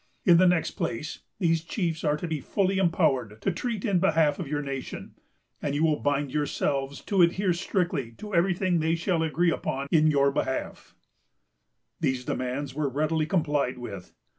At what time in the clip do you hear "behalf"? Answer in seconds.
3.99-4.39, 10.31-10.95